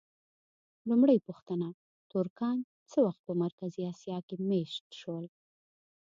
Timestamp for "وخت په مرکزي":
3.05-3.81